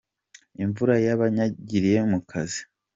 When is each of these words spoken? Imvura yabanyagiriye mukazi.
Imvura 0.63 0.95
yabanyagiriye 1.05 1.99
mukazi. 2.11 2.61